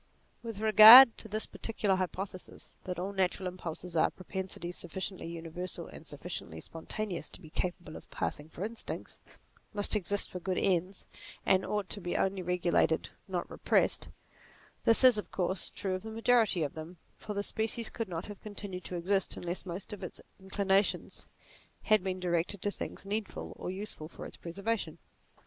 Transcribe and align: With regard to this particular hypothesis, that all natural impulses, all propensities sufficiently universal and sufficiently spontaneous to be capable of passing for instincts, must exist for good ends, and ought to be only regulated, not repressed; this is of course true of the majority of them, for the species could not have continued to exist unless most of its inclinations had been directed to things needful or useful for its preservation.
With 0.41 0.61
regard 0.61 1.15
to 1.19 1.27
this 1.27 1.45
particular 1.45 1.95
hypothesis, 1.95 2.75
that 2.85 2.97
all 2.97 3.13
natural 3.13 3.47
impulses, 3.47 3.95
all 3.95 4.09
propensities 4.09 4.75
sufficiently 4.75 5.27
universal 5.27 5.85
and 5.85 6.07
sufficiently 6.07 6.59
spontaneous 6.59 7.29
to 7.29 7.39
be 7.39 7.51
capable 7.51 7.95
of 7.95 8.09
passing 8.09 8.49
for 8.49 8.65
instincts, 8.65 9.19
must 9.75 9.95
exist 9.95 10.31
for 10.31 10.39
good 10.39 10.57
ends, 10.57 11.05
and 11.45 11.63
ought 11.63 11.87
to 11.89 12.01
be 12.01 12.17
only 12.17 12.41
regulated, 12.41 13.09
not 13.27 13.47
repressed; 13.47 14.07
this 14.85 15.03
is 15.03 15.19
of 15.19 15.29
course 15.31 15.69
true 15.69 15.93
of 15.93 16.01
the 16.01 16.09
majority 16.09 16.63
of 16.63 16.73
them, 16.73 16.97
for 17.19 17.35
the 17.35 17.43
species 17.43 17.91
could 17.91 18.09
not 18.09 18.25
have 18.25 18.41
continued 18.41 18.85
to 18.85 18.95
exist 18.95 19.37
unless 19.37 19.67
most 19.67 19.93
of 19.93 20.01
its 20.01 20.19
inclinations 20.39 21.27
had 21.83 22.03
been 22.03 22.19
directed 22.19 22.59
to 22.63 22.71
things 22.71 23.05
needful 23.05 23.53
or 23.55 23.69
useful 23.69 24.07
for 24.07 24.25
its 24.25 24.35
preservation. 24.35 24.97